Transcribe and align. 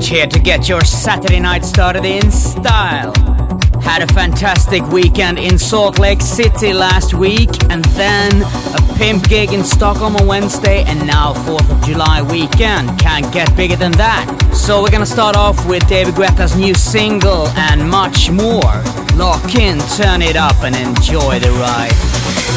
Here 0.00 0.26
to 0.26 0.38
get 0.40 0.68
your 0.68 0.80
Saturday 0.84 1.38
night 1.38 1.64
started 1.64 2.04
in 2.04 2.30
style. 2.30 3.12
Had 3.80 4.02
a 4.02 4.12
fantastic 4.12 4.82
weekend 4.88 5.38
in 5.38 5.58
Salt 5.58 5.98
Lake 5.98 6.20
City 6.20 6.72
last 6.72 7.14
week, 7.14 7.50
and 7.70 7.84
then 7.96 8.42
a 8.42 8.94
pimp 8.96 9.28
gig 9.28 9.52
in 9.52 9.62
Stockholm 9.62 10.16
on 10.16 10.26
Wednesday, 10.26 10.82
and 10.84 11.06
now 11.06 11.34
4th 11.34 11.70
of 11.70 11.84
July 11.84 12.20
weekend. 12.22 12.98
Can't 12.98 13.32
get 13.32 13.54
bigger 13.56 13.76
than 13.76 13.92
that. 13.92 14.26
So 14.54 14.82
we're 14.82 14.90
gonna 14.90 15.06
start 15.06 15.36
off 15.36 15.66
with 15.66 15.86
David 15.88 16.14
Guetta's 16.14 16.56
new 16.56 16.74
single 16.74 17.46
and 17.48 17.88
much 17.88 18.30
more. 18.30 18.82
Lock 19.14 19.54
in, 19.54 19.78
turn 19.96 20.20
it 20.20 20.36
up, 20.36 20.62
and 20.62 20.74
enjoy 20.74 21.38
the 21.38 21.52
ride. 21.52 21.92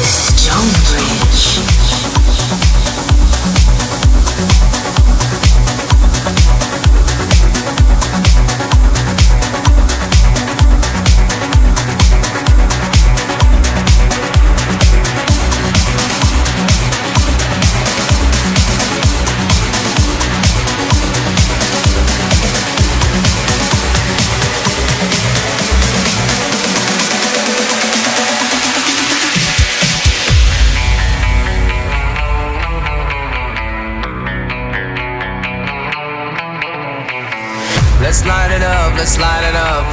Stonebridge. 0.02 1.25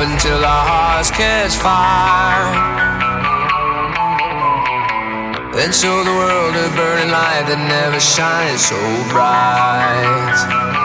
Until 0.03 0.43
our 0.43 0.65
hearts 0.67 1.11
catch 1.11 1.55
fire. 1.55 2.51
Then 5.53 5.71
show 5.71 6.03
the 6.03 6.11
world 6.11 6.55
a 6.55 6.67
burning 6.75 7.11
light 7.11 7.45
that 7.47 7.59
never 7.69 7.99
shines 7.99 8.65
so 8.65 8.79
bright. 9.13 10.82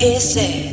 But 0.00 0.67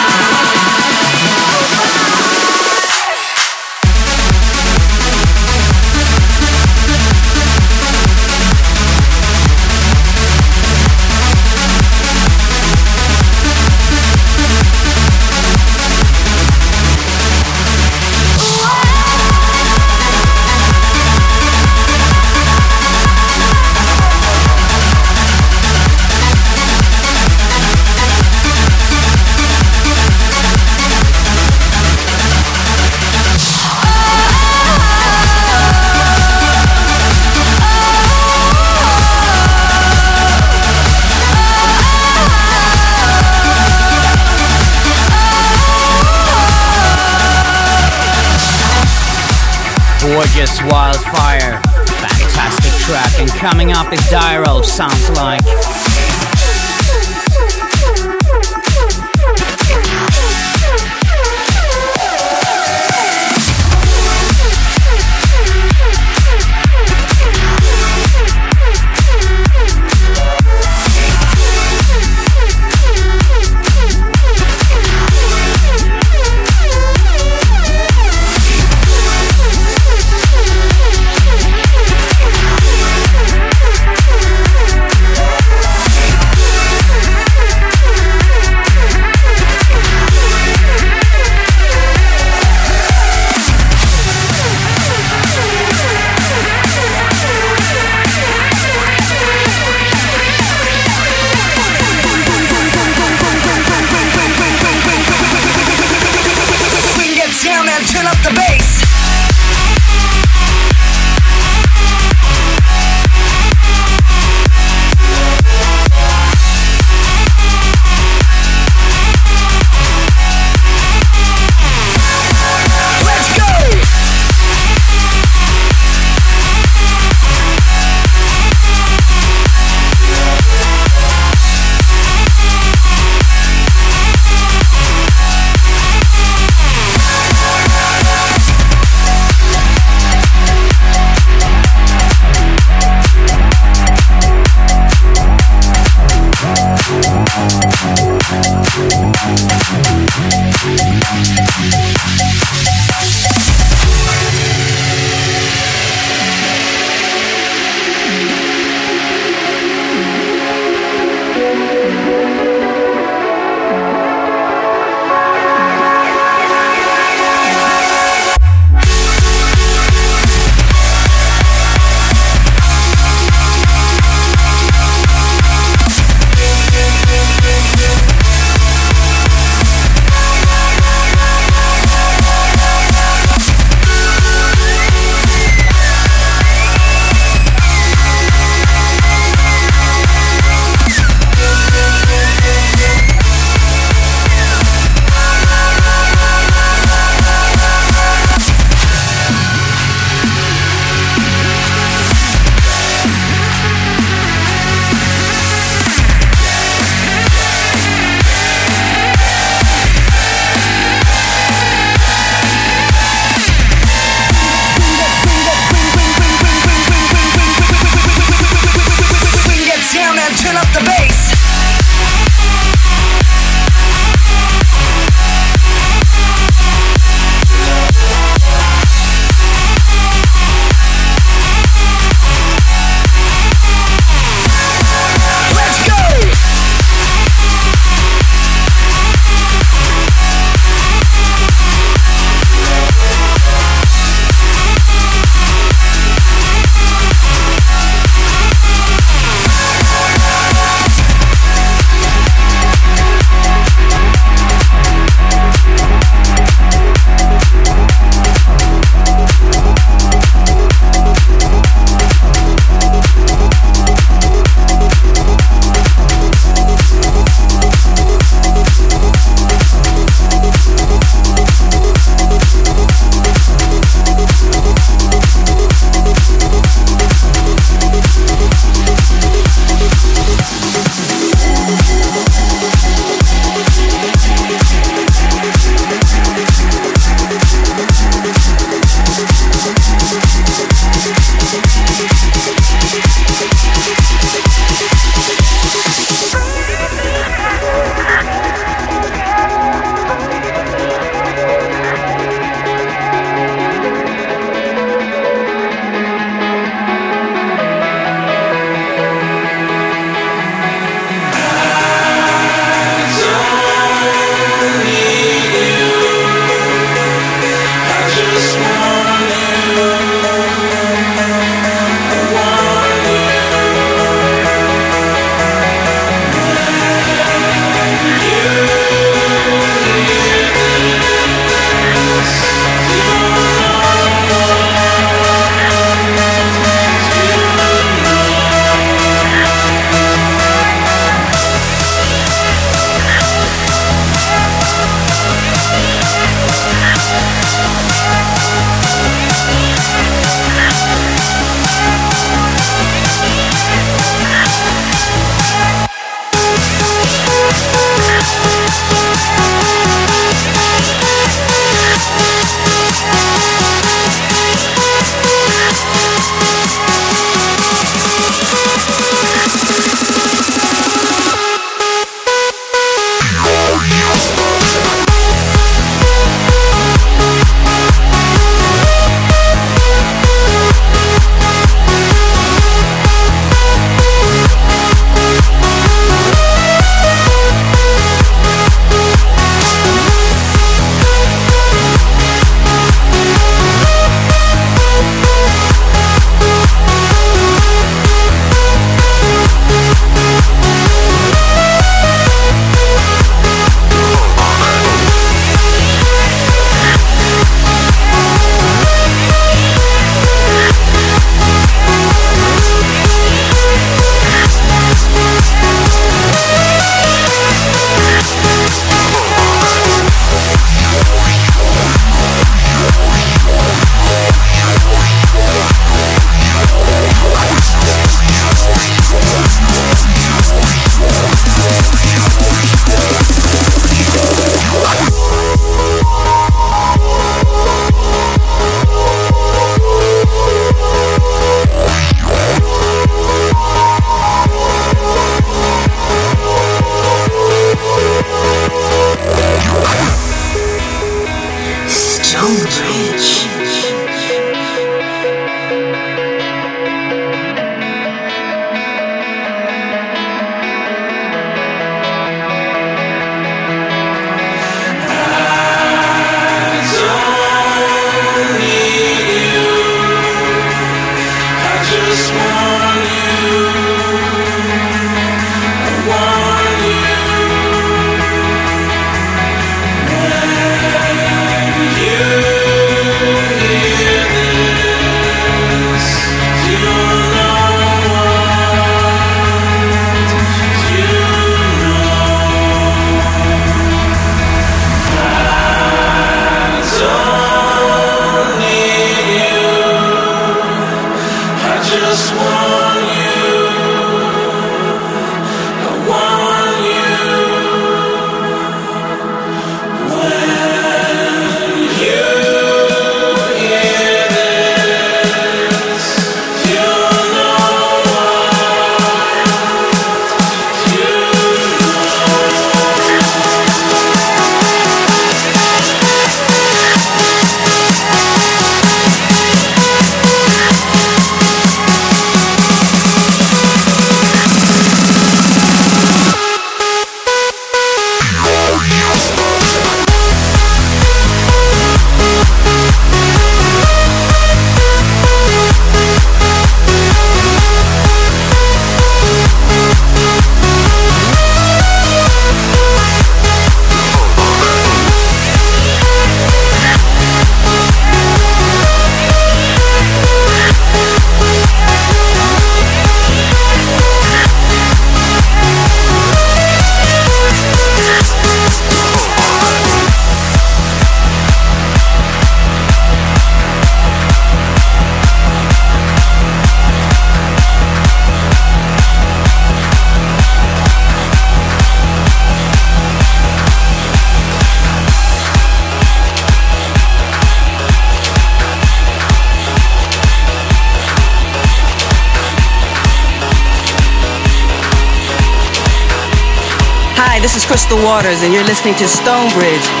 Waters, 598.21 598.43
and 598.43 598.53
you're 598.53 598.63
listening 598.65 598.93
to 598.97 599.05
StoneBridge. 599.05 600.00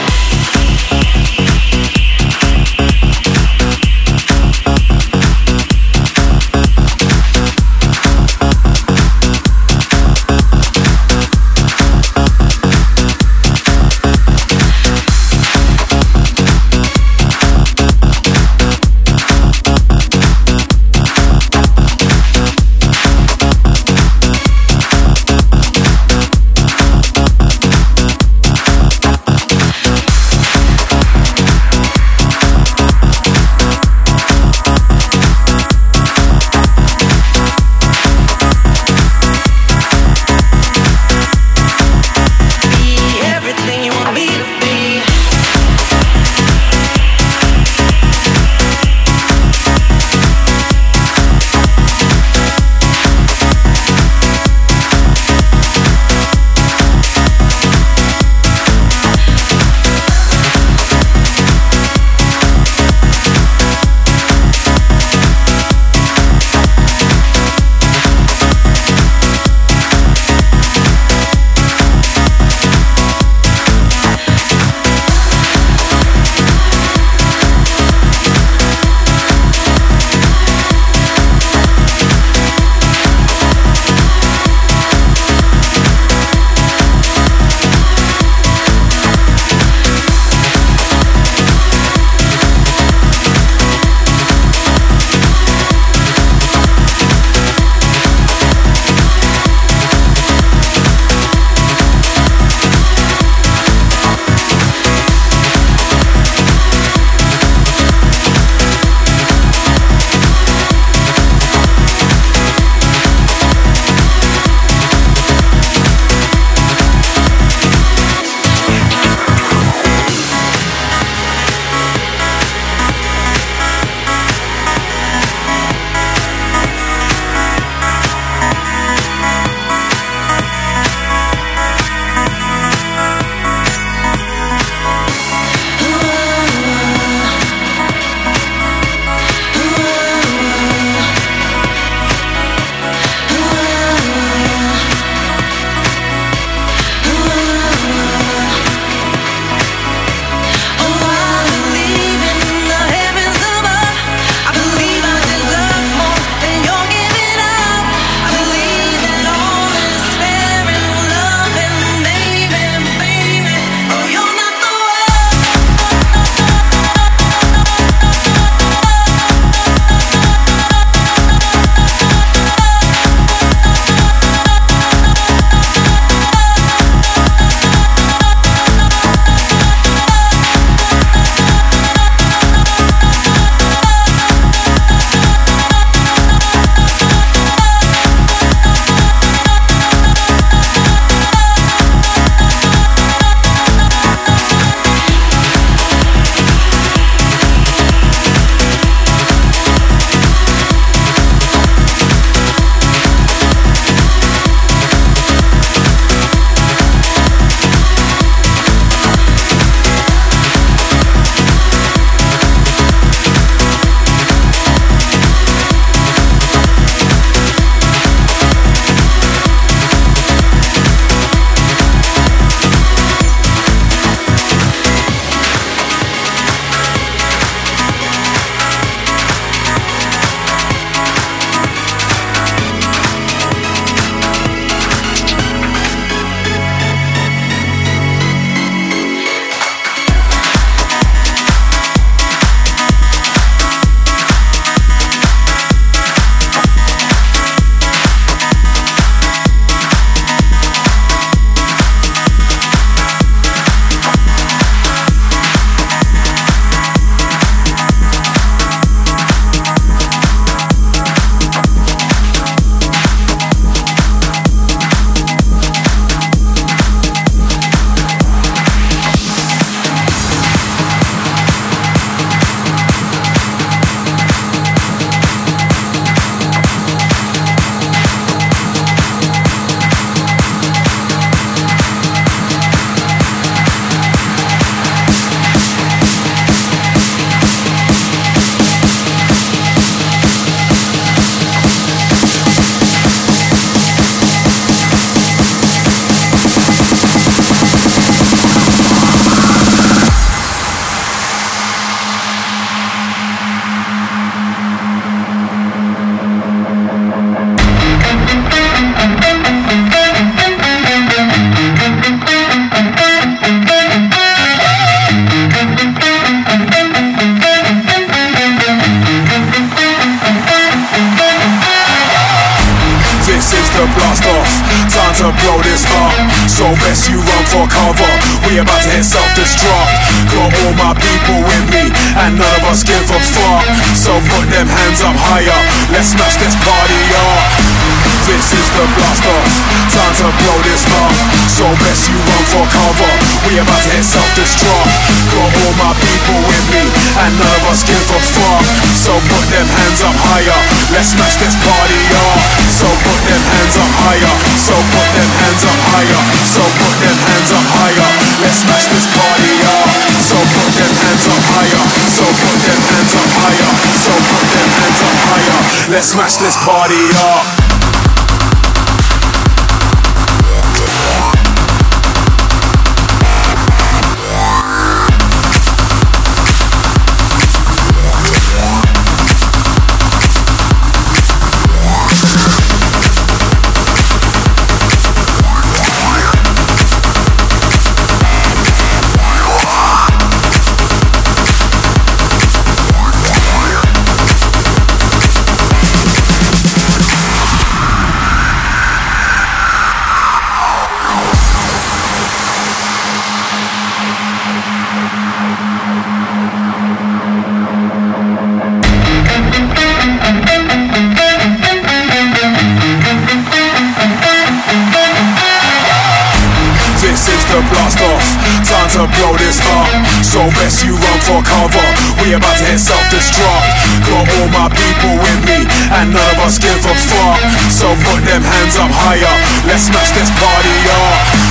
Let's 429.65 429.83
smash 429.83 430.11
this 430.11 430.29
party 430.31 430.75
up. 430.89 431.50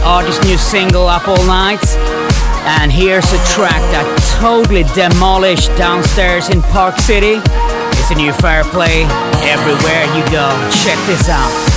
Artist 0.00 0.42
new 0.44 0.58
single 0.58 1.06
Up 1.06 1.28
All 1.28 1.44
Night. 1.46 1.84
And 2.66 2.90
here's 2.90 3.24
a 3.32 3.38
track 3.54 3.80
that 3.92 4.04
totally 4.40 4.84
demolished 4.94 5.68
downstairs 5.76 6.48
in 6.48 6.62
Park 6.62 6.98
City. 6.98 7.40
It's 7.96 8.10
a 8.10 8.14
new 8.14 8.32
Fairplay 8.32 9.04
everywhere 9.46 10.04
you 10.16 10.24
go. 10.32 10.50
Check 10.84 10.98
this 11.06 11.28
out. 11.28 11.67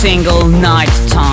Single, 0.00 0.48
Night 0.48 0.88
Time. 1.08 1.29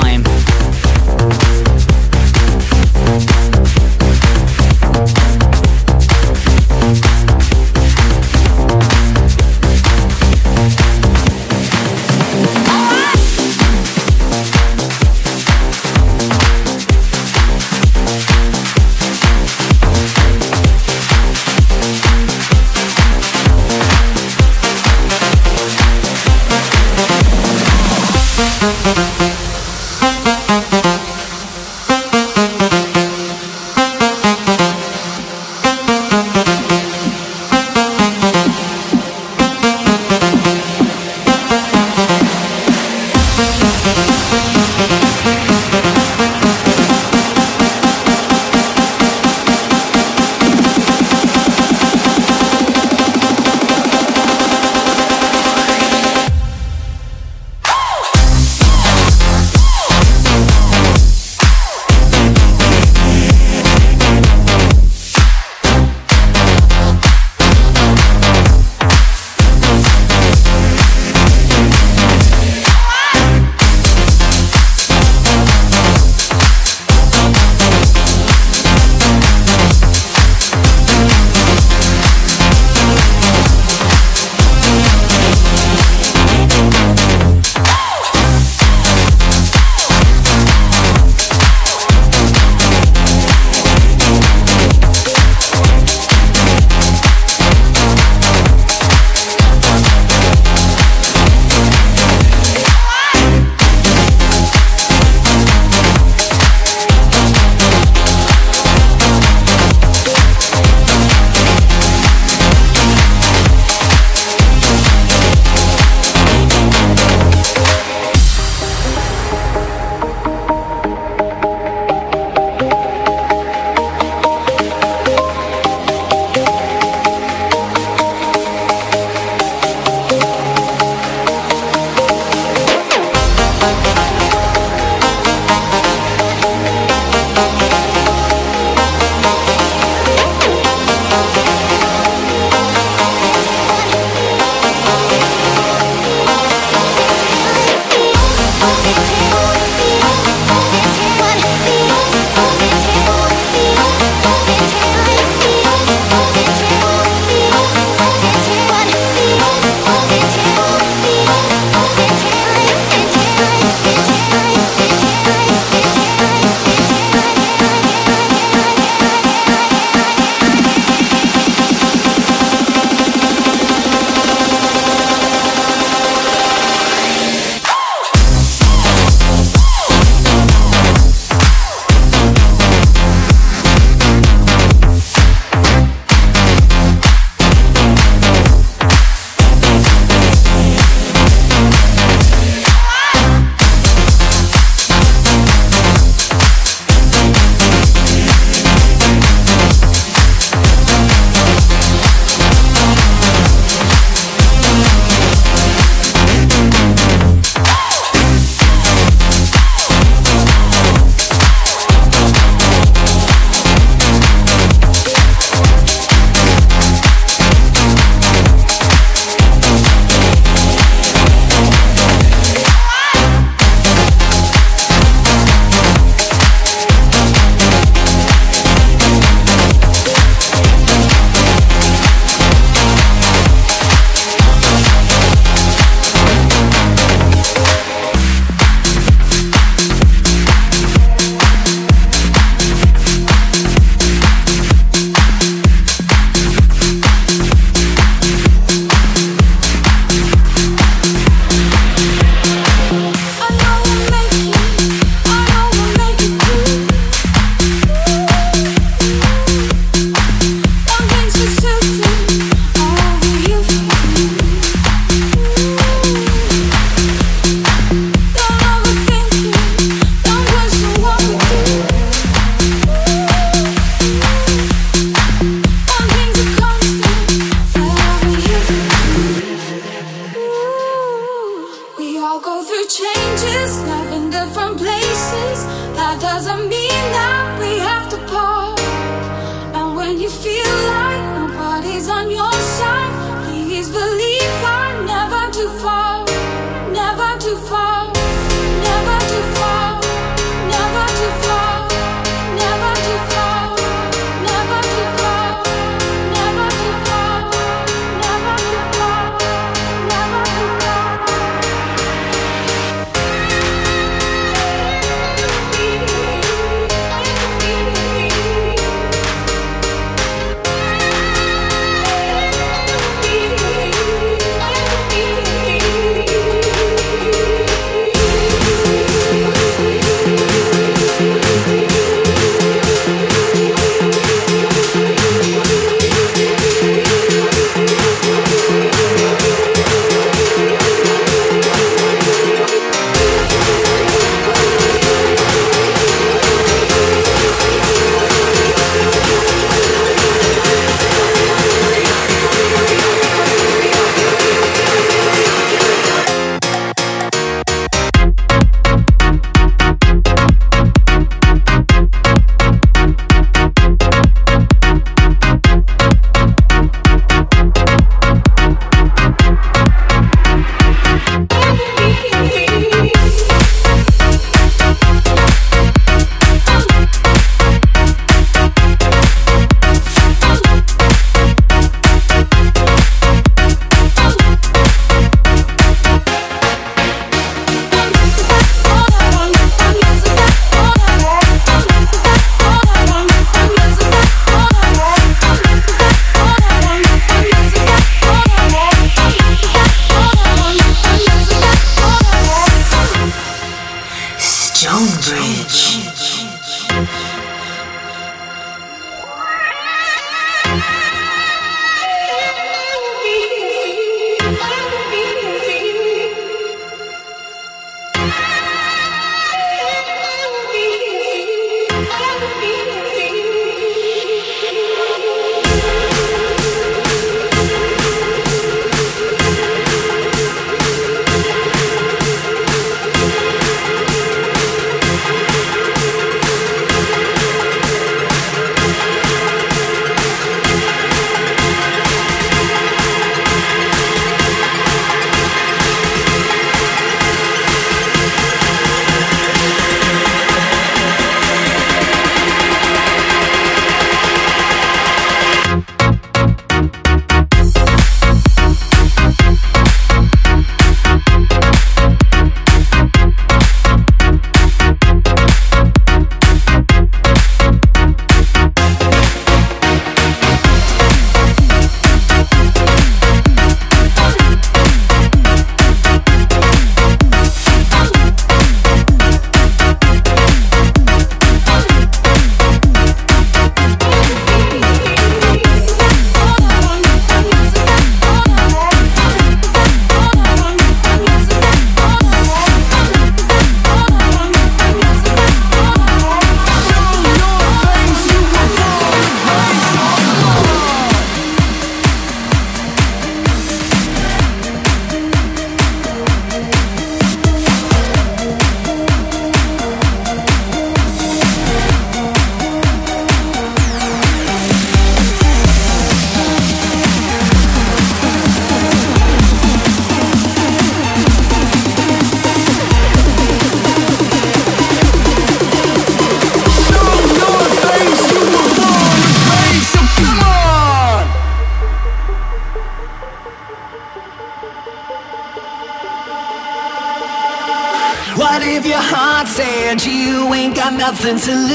Nothing 541.23 541.37
to 541.39 541.66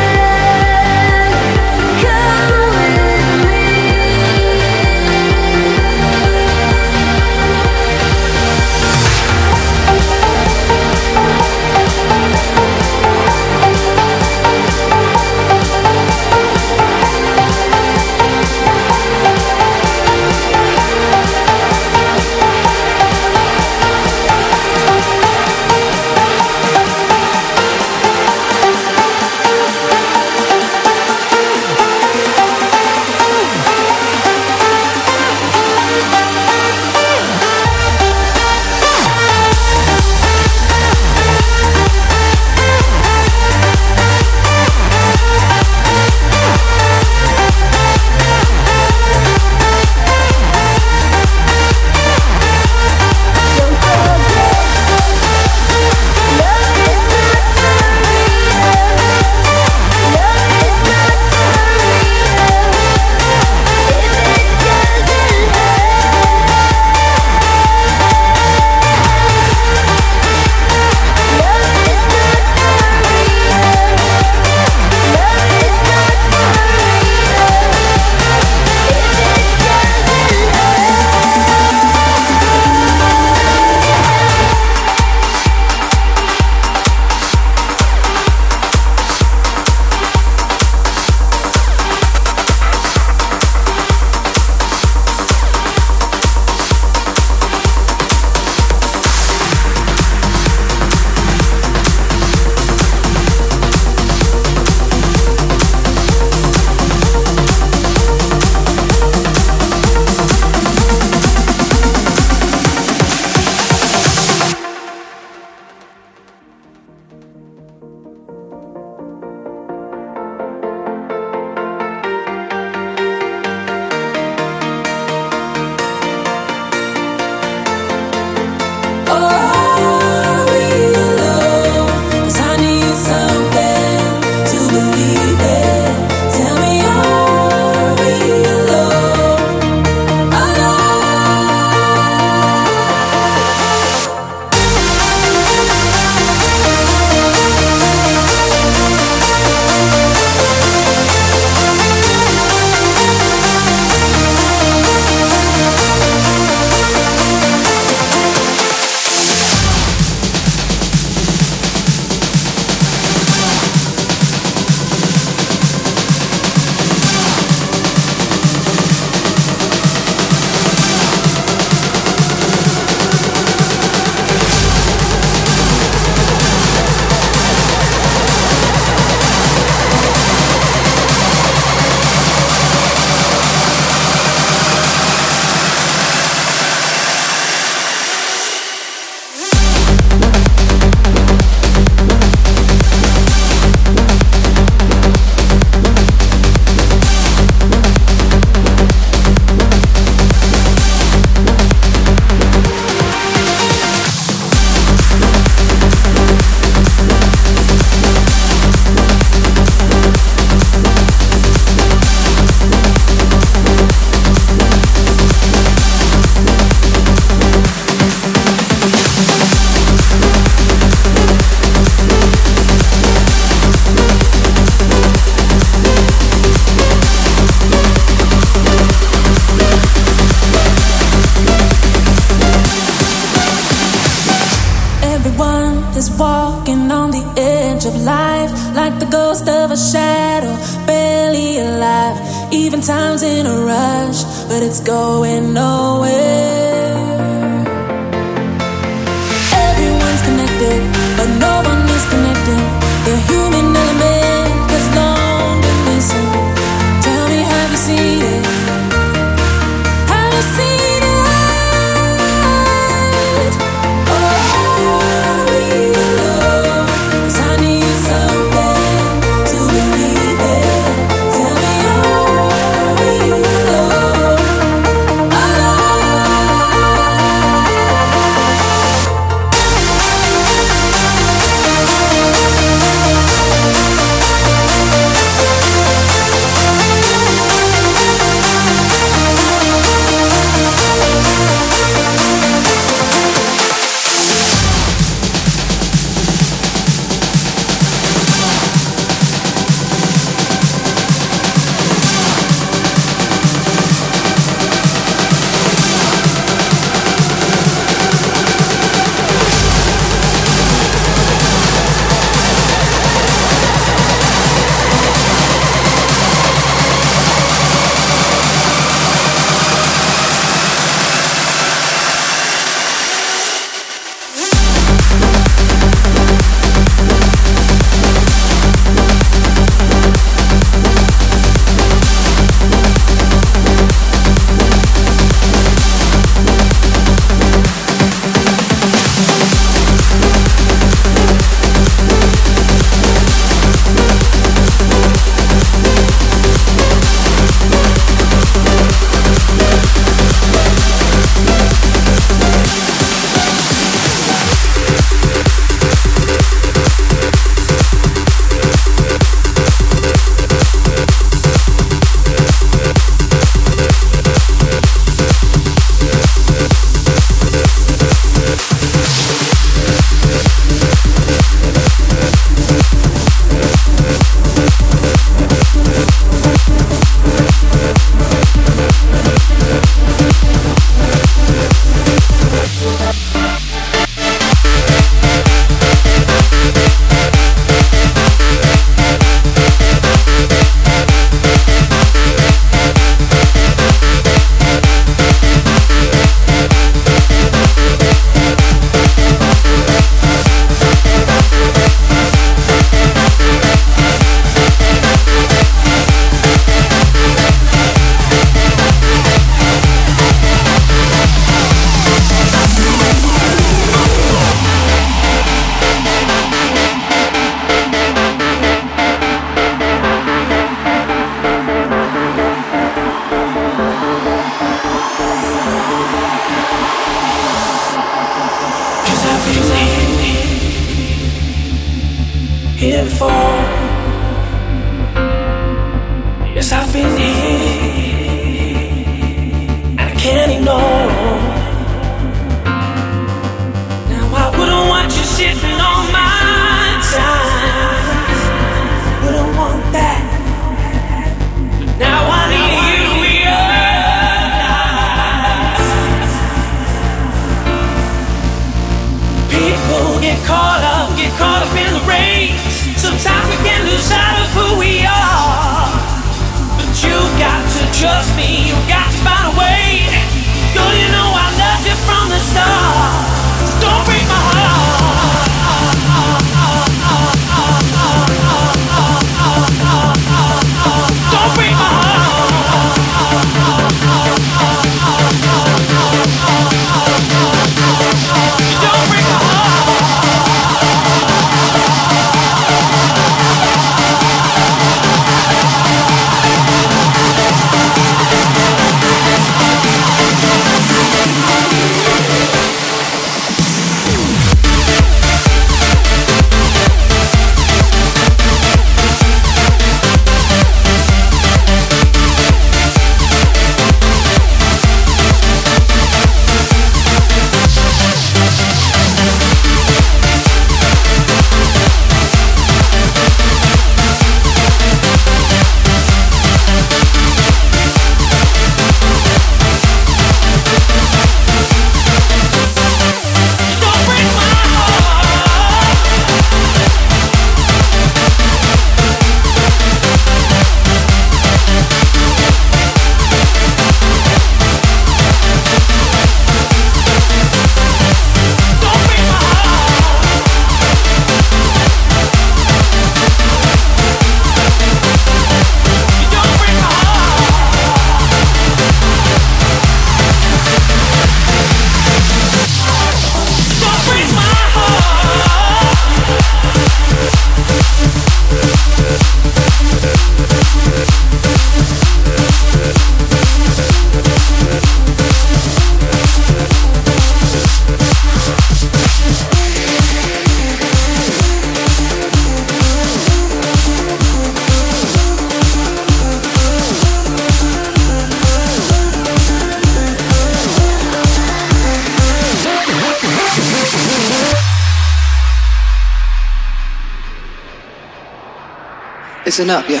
Listen 599.60 599.76
up, 599.76 599.92
yeah. 599.92 600.00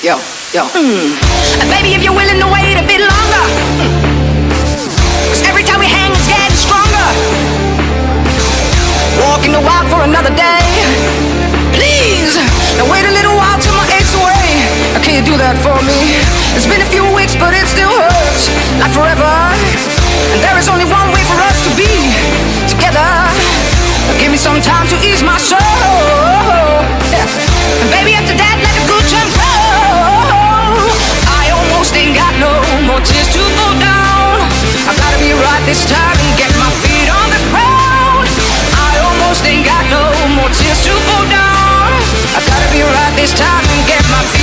Yo, 0.00 0.16
yo. 0.56 0.64
And 0.72 1.68
baby, 1.68 1.92
if 1.92 2.00
you're 2.00 2.16
willing 2.16 2.40
to 2.40 2.48
wait 2.48 2.80
a 2.80 2.84
bit 2.88 3.04
longer. 3.04 3.44
Cause 5.28 5.44
every 5.44 5.68
time 5.68 5.84
we 5.84 5.88
hang, 5.92 6.16
it's 6.16 6.24
getting 6.24 6.56
stronger. 6.56 7.08
Walking 9.20 9.52
the 9.52 9.60
walk 9.60 9.84
for 9.92 10.00
another 10.00 10.32
day. 10.32 10.64
Please, 11.76 12.40
now 12.80 12.88
wait 12.88 13.04
a 13.04 13.12
little 13.12 13.36
while 13.36 13.60
till 13.60 13.76
my 13.76 13.84
aches 14.00 14.16
away. 14.16 14.48
Now, 14.96 15.04
can 15.04 15.12
you 15.12 15.24
do 15.28 15.36
that 15.36 15.60
for 15.60 15.76
me? 15.84 16.16
It's 16.56 16.64
been 16.64 16.80
a 16.80 16.88
few 16.88 17.04
weeks, 17.12 17.36
but 17.36 17.52
it 17.52 17.68
still 17.68 17.92
hurts. 17.92 18.48
Like 18.80 18.96
forever. 18.96 19.28
And 20.32 20.40
there 20.40 20.56
is 20.56 20.72
only 20.72 20.88
one 20.88 21.12
way 21.12 21.20
for 21.28 21.36
us 21.36 21.68
to 21.68 21.70
be 21.76 22.16
together. 22.64 23.04
Now, 23.04 24.16
give 24.16 24.32
me 24.32 24.40
some 24.40 24.56
time 24.64 24.88
to 24.88 24.96
ease 25.04 25.20
my 25.20 25.36
soul. 25.36 25.60
Yeah. 27.12 27.49
This 43.20 43.34
time 43.34 43.64
and 43.68 43.86
get 43.86 44.02
my 44.08 44.39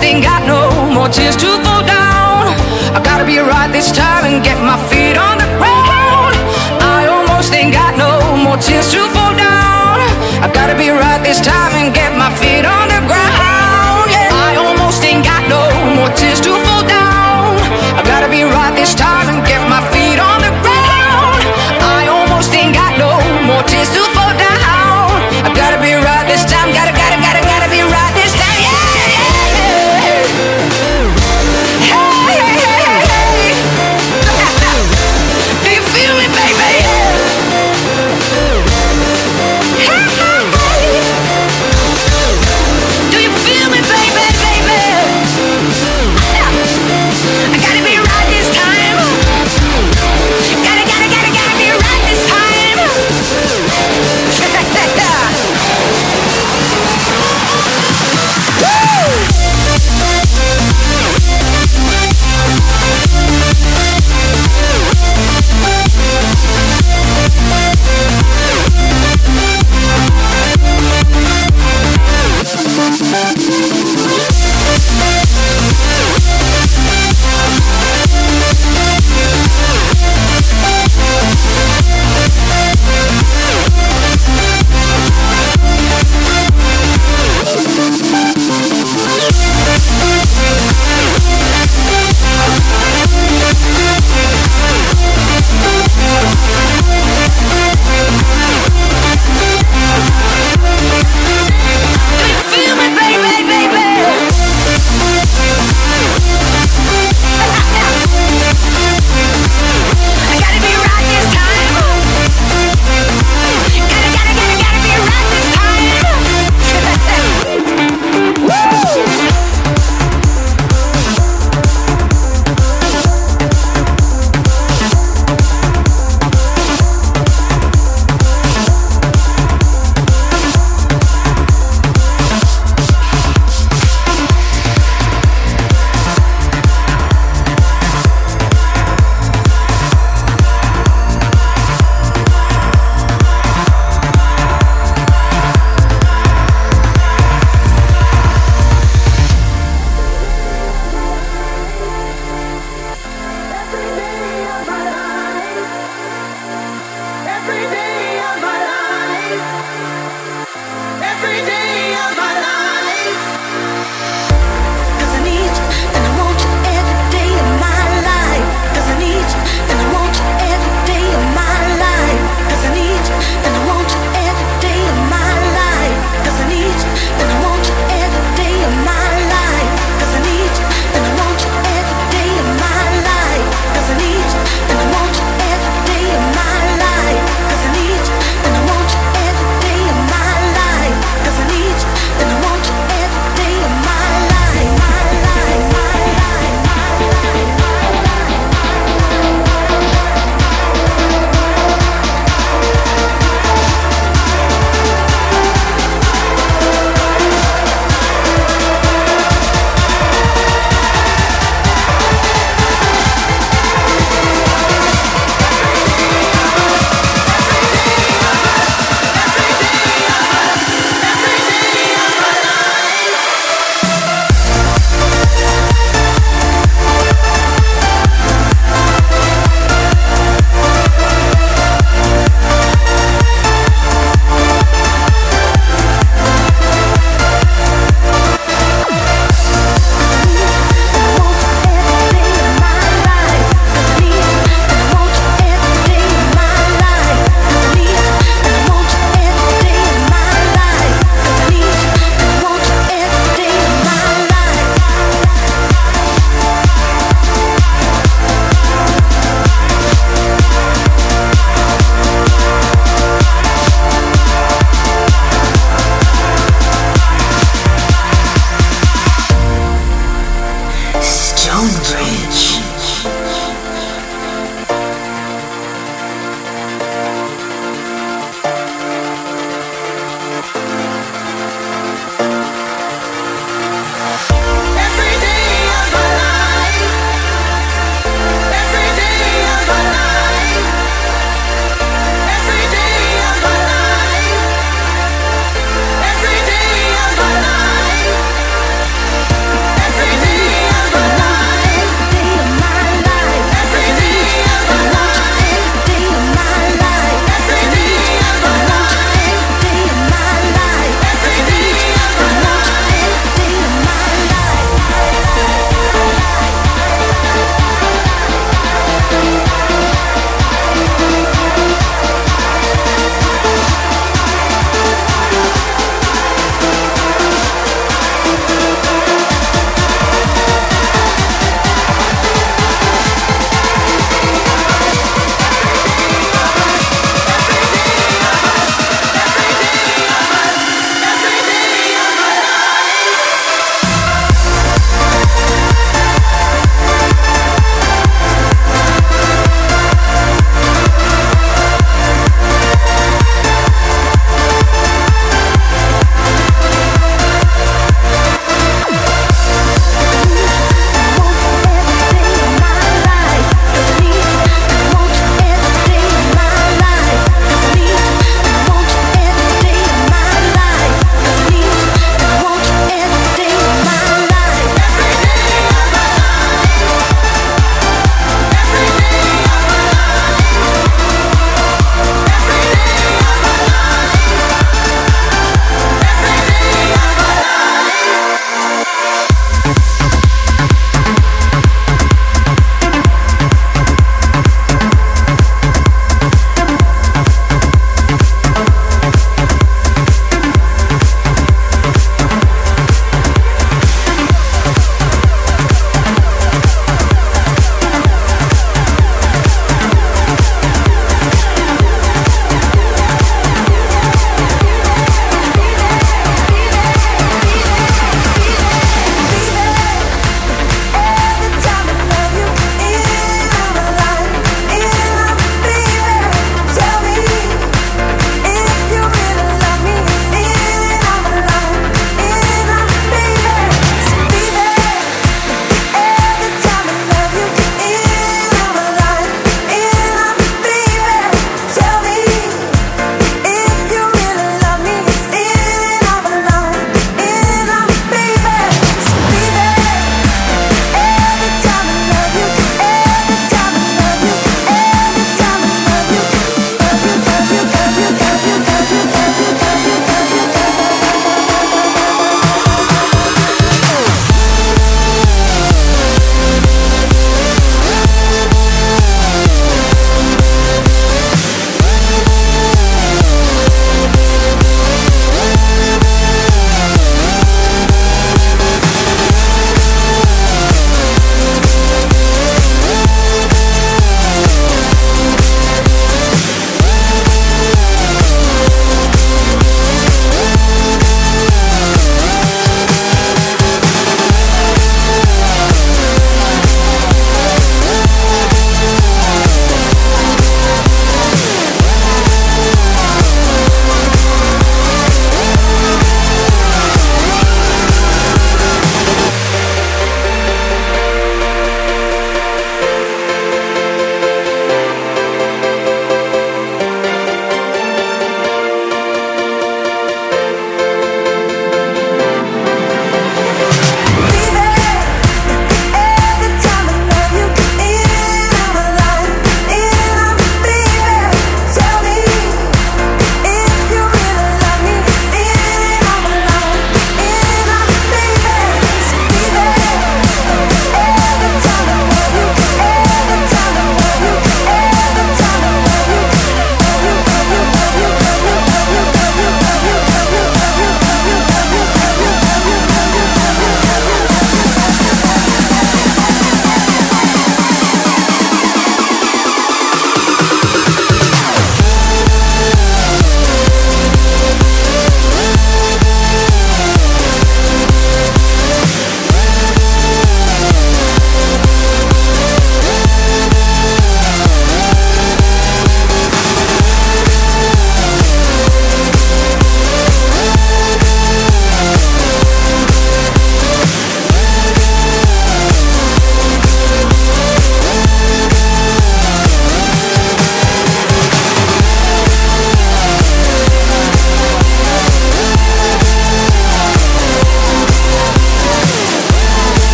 Almost 0.00 0.14
ain't 0.14 0.24
got 0.24 0.46
no 0.48 0.94
more 0.94 1.08
tears 1.08 1.36
to 1.36 1.60
fall 1.60 1.84
down. 1.84 2.48
I 2.96 3.00
gotta 3.04 3.26
be 3.26 3.36
right 3.36 3.70
this 3.70 3.92
time 3.92 4.24
and 4.24 4.42
get 4.42 4.56
my 4.56 4.80
feet 4.88 5.12
on 5.12 5.36
the 5.36 5.44
ground. 5.60 6.32
I 6.80 7.04
almost 7.04 7.52
ain't 7.52 7.74
got 7.74 7.98
no 8.00 8.16
more 8.40 8.56
tears 8.56 8.90
to 8.96 9.00
fall 9.12 9.36
down. 9.36 10.00
I 10.40 10.48
gotta 10.54 10.72
be 10.72 10.88
right 10.88 11.20
this 11.22 11.40
time 11.44 11.72
and 11.76 11.92
get 11.92 12.16
my 12.16 12.19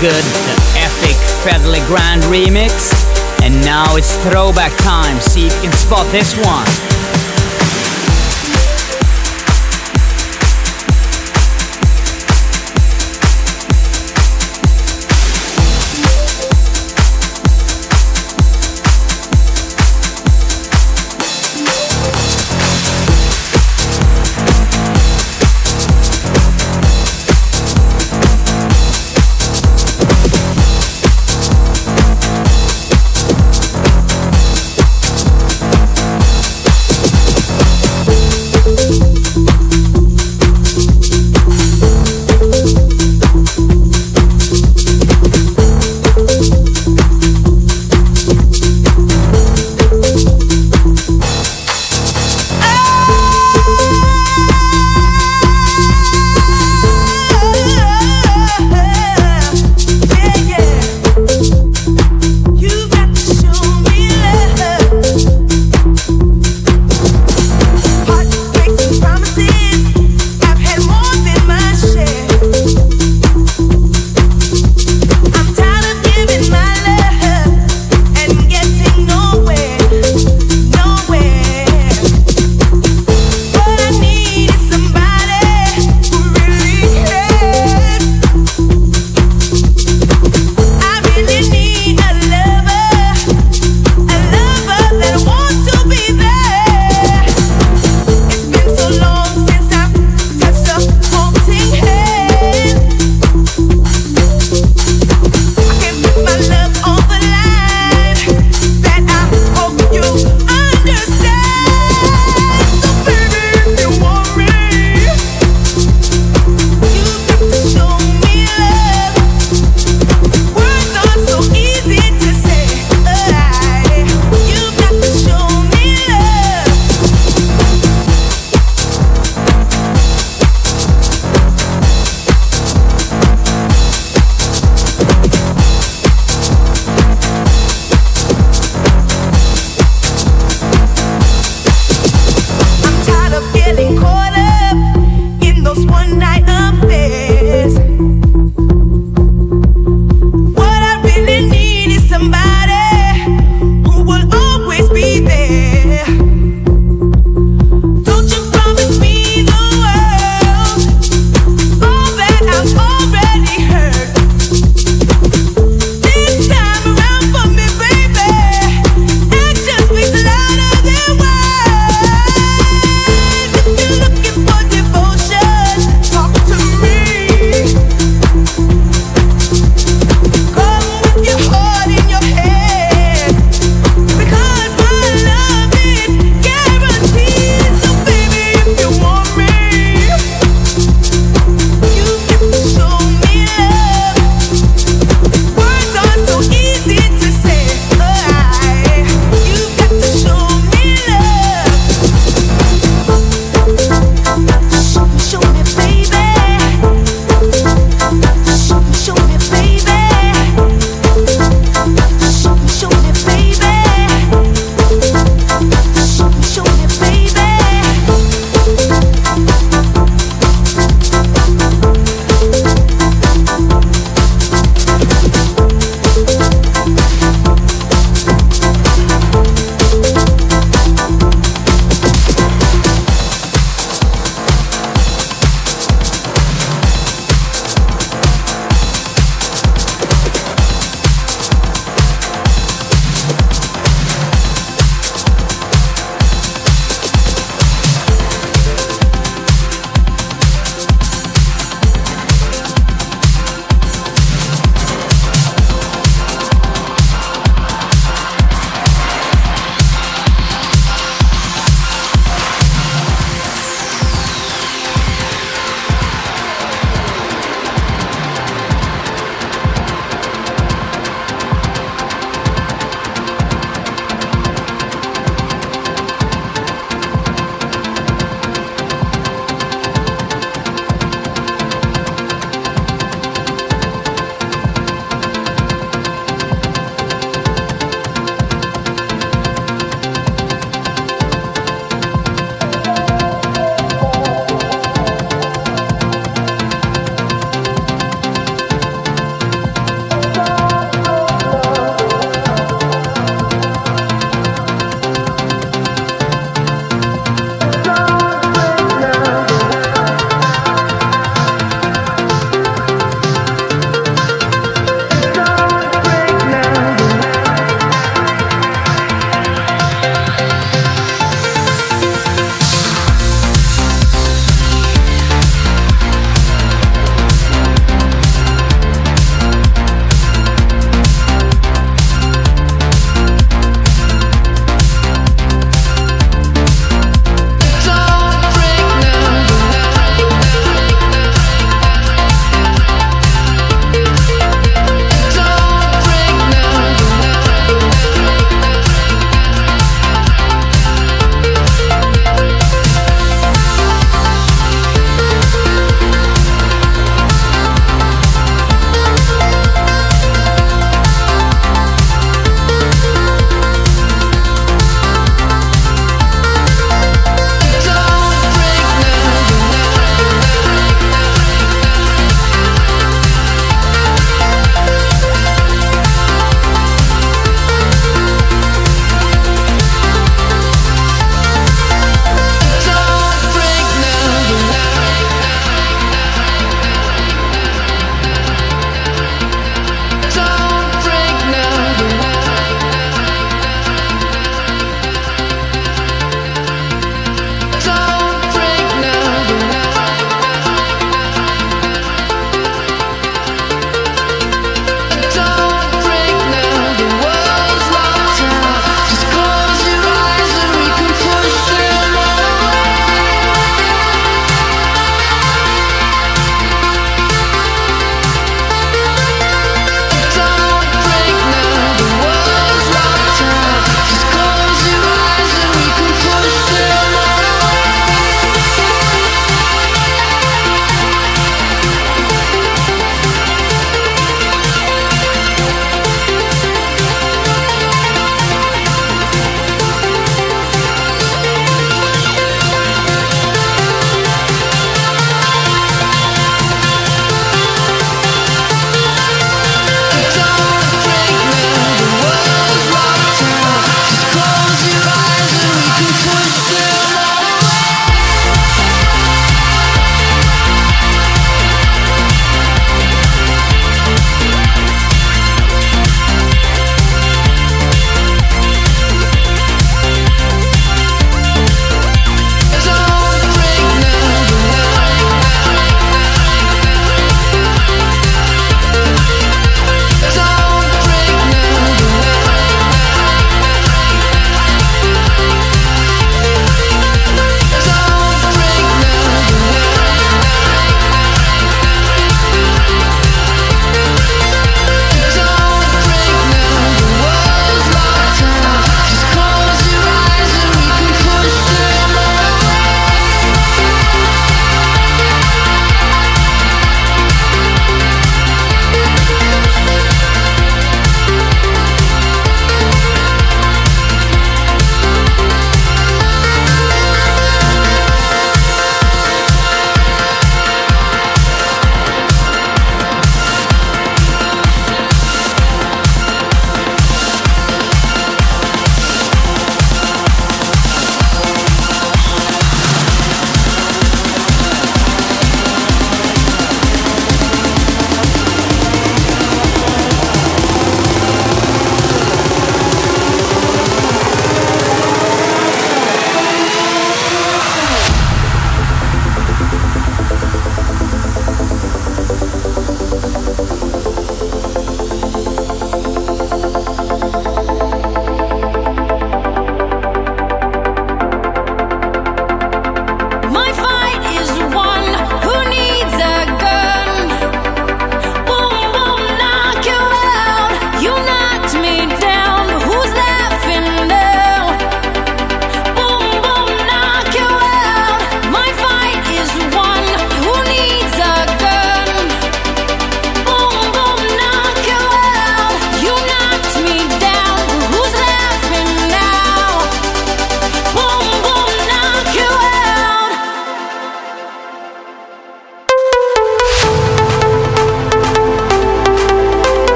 Good, 0.00 0.12
the 0.12 0.78
epic 0.78 1.16
Fedde 1.42 1.66
Le 1.66 1.84
Grand 1.88 2.22
remix. 2.30 2.94
And 3.42 3.60
now 3.64 3.96
it's 3.96 4.16
throwback 4.18 4.70
time. 4.78 5.20
See 5.20 5.48
if 5.48 5.54
you 5.56 5.70
can 5.70 5.72
spot 5.72 6.06
this 6.12 6.36
one. 6.36 6.87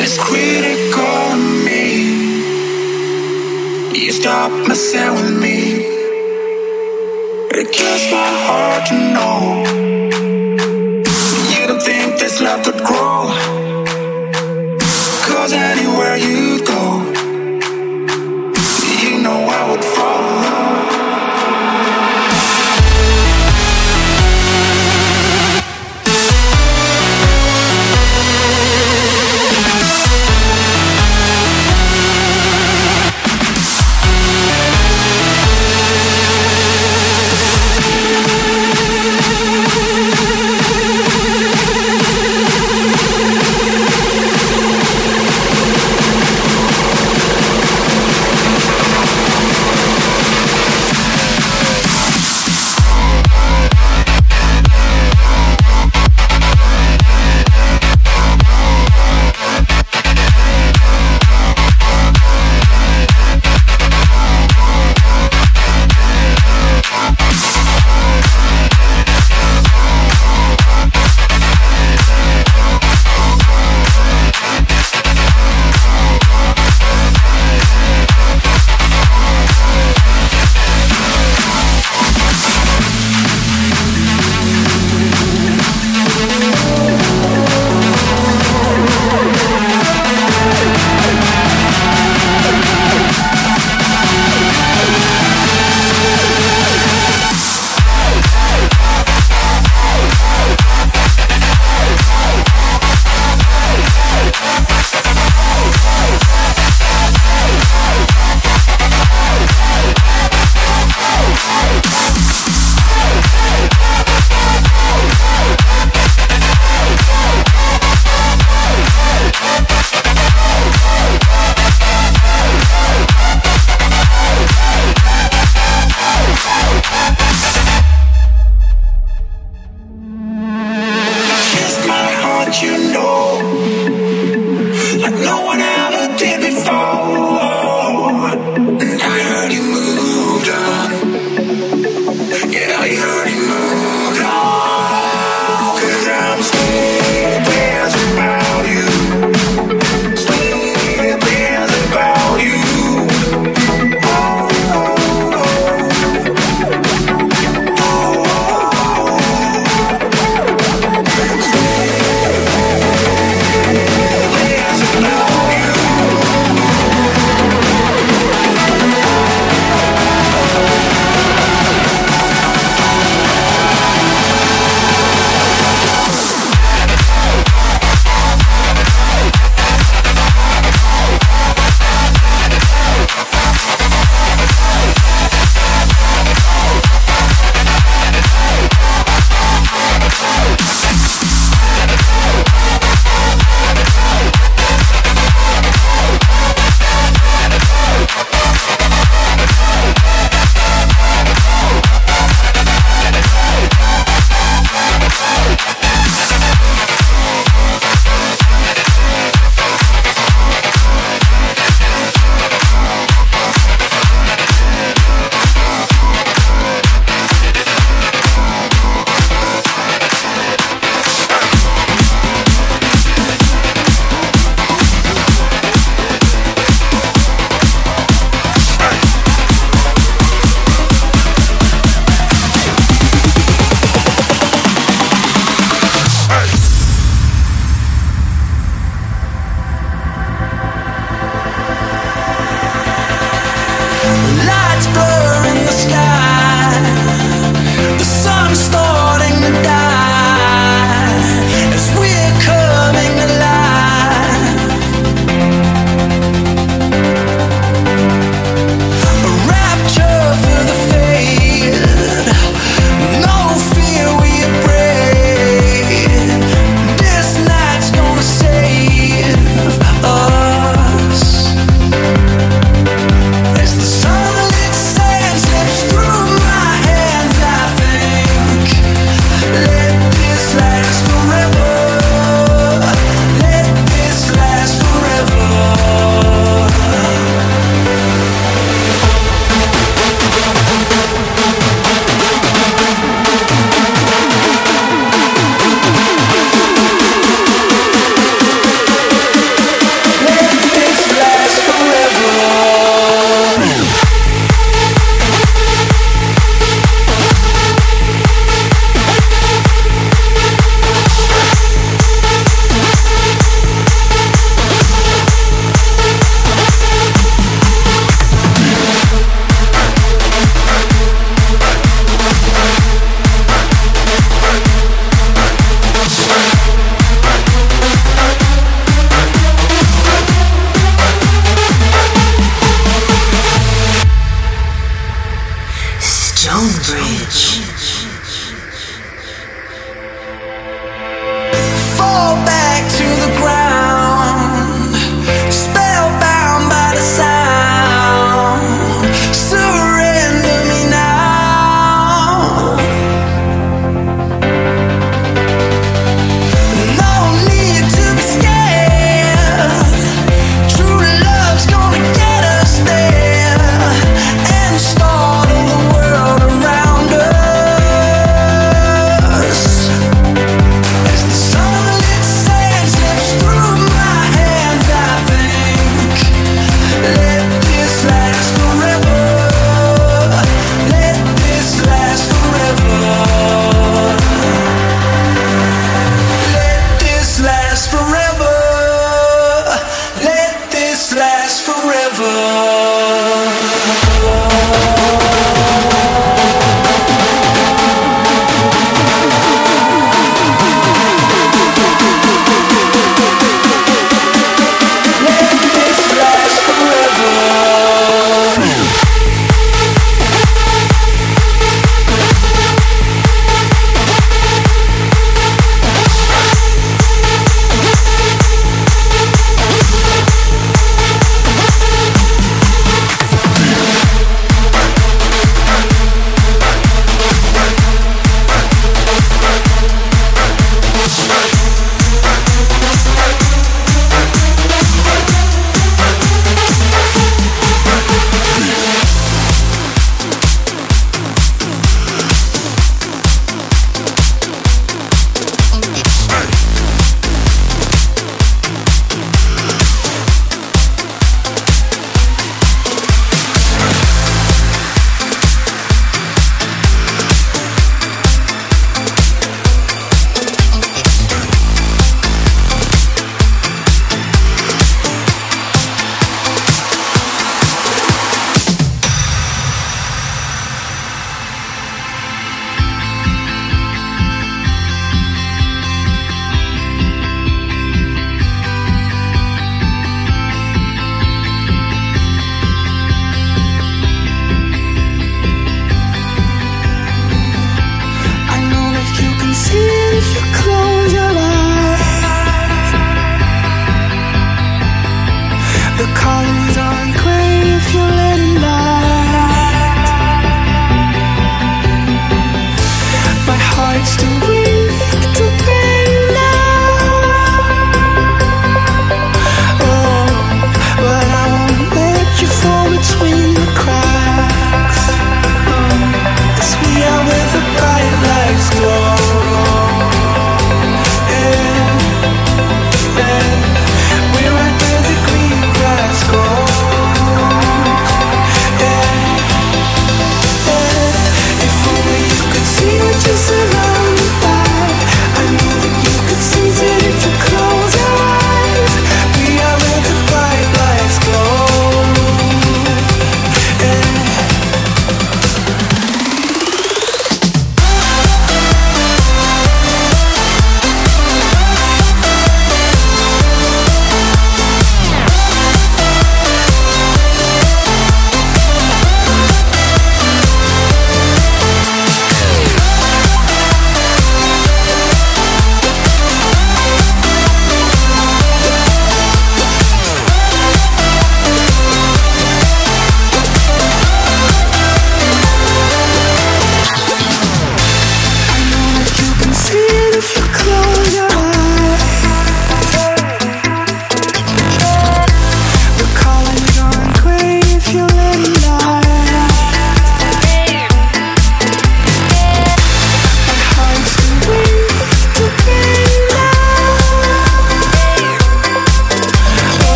It's 0.00 0.16
critical 0.16 1.02
on 1.02 1.64
me. 1.64 1.84
You 4.00 4.12
stop 4.12 4.52
messing 4.68 5.12
with 5.14 5.42
me. 5.42 5.58
It 7.58 7.72
kills 7.72 8.04
my 8.12 8.30
heart 8.46 8.86
to 8.90 8.94
know. 9.14 9.38
You 11.50 11.66
don't 11.66 11.82
think 11.82 12.18
this 12.20 12.40
love 12.40 12.62
could 12.64 12.80
grow? 12.84 13.67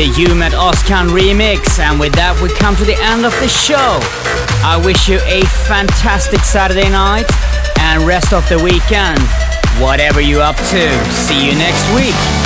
The 0.00 0.06
Ummet 0.06 0.52
Ozcan 0.52 1.10
remix. 1.10 1.78
And 1.78 2.00
with 2.00 2.14
that, 2.14 2.32
we 2.40 2.48
come 2.56 2.74
to 2.76 2.86
the 2.86 2.96
end 3.12 3.26
of 3.26 3.36
the 3.36 3.48
show. 3.48 4.00
I 4.64 4.80
wish 4.82 5.10
you 5.10 5.20
a 5.28 5.44
fantastic 5.68 6.40
Saturday 6.40 6.88
night 6.88 7.28
and 7.78 8.06
rest 8.08 8.32
of 8.32 8.48
the 8.48 8.56
weekend. 8.64 9.20
Whatever 9.76 10.22
you're 10.22 10.40
up 10.40 10.56
to, 10.56 10.88
see 11.12 11.44
you 11.44 11.52
next 11.52 11.84
week. 11.92 12.39